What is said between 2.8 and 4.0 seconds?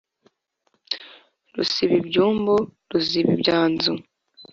ruziba ibyanzu